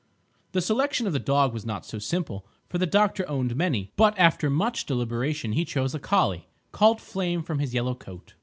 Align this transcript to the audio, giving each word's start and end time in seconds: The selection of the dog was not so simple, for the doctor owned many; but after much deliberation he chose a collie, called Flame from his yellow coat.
The 0.53 0.61
selection 0.61 1.05
of 1.05 1.13
the 1.13 1.19
dog 1.19 1.53
was 1.53 1.63
not 1.63 1.85
so 1.85 1.99
simple, 1.99 2.43
for 2.67 2.79
the 2.79 2.87
doctor 2.87 3.23
owned 3.29 3.55
many; 3.55 3.91
but 3.95 4.17
after 4.17 4.49
much 4.49 4.87
deliberation 4.87 5.51
he 5.53 5.63
chose 5.63 5.93
a 5.93 5.99
collie, 5.99 6.47
called 6.71 6.99
Flame 6.99 7.43
from 7.43 7.59
his 7.59 7.75
yellow 7.75 7.93
coat. 7.93 8.33